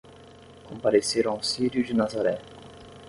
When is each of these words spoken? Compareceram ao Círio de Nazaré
Compareceram 0.63 1.33
ao 1.33 1.43
Círio 1.43 1.83
de 1.85 1.93
Nazaré 1.93 2.41